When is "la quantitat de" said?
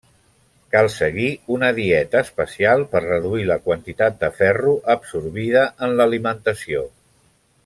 3.51-4.33